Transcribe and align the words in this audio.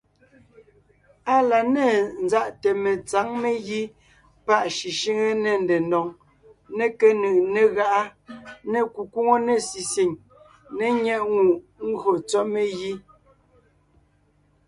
Á 1.33 1.35
la 1.49 1.59
ne 1.75 1.85
ńzáʼte 2.23 2.69
metsǎŋ 2.83 3.27
megǐ 3.41 3.81
páʼ 4.45 4.63
shʉshʉ́ŋe, 4.75 5.29
ne 5.43 5.51
ndedóŋ, 5.63 6.07
ne 6.77 6.85
kénʉʼ, 6.99 7.37
ne 7.53 7.61
gáʼa, 7.75 8.01
ne 8.71 8.79
kukwóŋo, 8.93 9.35
ne 9.47 9.55
sisìŋ 9.69 10.11
ne 10.77 10.85
nyɛ́ʼŋùʼ 11.03 11.55
ngÿo 11.89 12.11
tsɔ́ 12.29 12.43
megǐ. 12.53 12.93